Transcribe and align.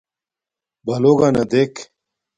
بلݸگَنݳ 0.85 1.43
دݵک. 1.51 1.73